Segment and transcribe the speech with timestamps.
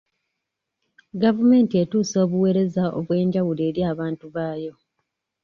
[1.23, 4.73] Gavumenti etuusa obuweereza obw'enjawulo eri abantu baayo.